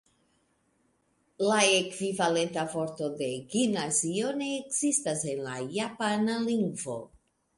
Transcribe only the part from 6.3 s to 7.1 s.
lingvo.